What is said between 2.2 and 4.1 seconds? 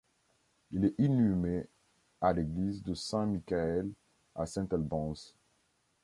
à l'église de St Michael